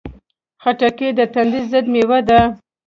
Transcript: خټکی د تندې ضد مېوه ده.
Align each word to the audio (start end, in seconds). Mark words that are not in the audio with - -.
خټکی 0.61 1.07
د 1.17 1.19
تندې 1.33 1.61
ضد 1.71 1.85
مېوه 1.93 2.19
ده. 2.27 2.39